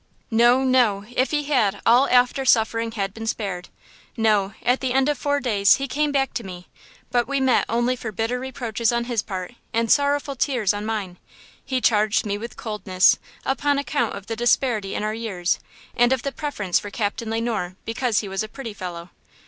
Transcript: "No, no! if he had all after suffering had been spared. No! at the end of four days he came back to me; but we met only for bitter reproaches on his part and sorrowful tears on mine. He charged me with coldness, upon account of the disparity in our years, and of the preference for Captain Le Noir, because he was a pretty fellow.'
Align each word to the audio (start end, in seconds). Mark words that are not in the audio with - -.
"No, 0.31 0.63
no! 0.63 1.05
if 1.15 1.29
he 1.29 1.43
had 1.43 1.79
all 1.85 2.07
after 2.09 2.43
suffering 2.43 2.93
had 2.93 3.13
been 3.13 3.27
spared. 3.27 3.69
No! 4.17 4.55
at 4.63 4.79
the 4.79 4.93
end 4.93 5.07
of 5.09 5.15
four 5.19 5.39
days 5.39 5.75
he 5.75 5.87
came 5.87 6.11
back 6.11 6.33
to 6.33 6.43
me; 6.43 6.67
but 7.11 7.27
we 7.27 7.39
met 7.39 7.65
only 7.69 7.95
for 7.95 8.11
bitter 8.11 8.39
reproaches 8.39 8.91
on 8.91 9.03
his 9.03 9.21
part 9.21 9.53
and 9.73 9.91
sorrowful 9.91 10.35
tears 10.35 10.73
on 10.73 10.87
mine. 10.87 11.19
He 11.63 11.81
charged 11.81 12.25
me 12.25 12.35
with 12.39 12.57
coldness, 12.57 13.19
upon 13.45 13.77
account 13.77 14.15
of 14.15 14.25
the 14.25 14.35
disparity 14.35 14.95
in 14.95 15.03
our 15.03 15.13
years, 15.13 15.59
and 15.95 16.11
of 16.11 16.23
the 16.23 16.31
preference 16.31 16.79
for 16.79 16.89
Captain 16.89 17.29
Le 17.29 17.39
Noir, 17.39 17.75
because 17.85 18.21
he 18.21 18.27
was 18.27 18.41
a 18.41 18.49
pretty 18.49 18.73
fellow.' 18.73 19.11